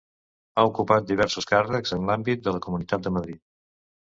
[0.55, 3.43] Ha ocupat diversos càrrecs en l'àmbit de la Comunitat de Madrid.